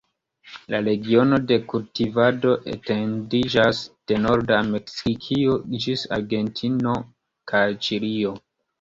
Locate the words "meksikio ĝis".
4.73-6.11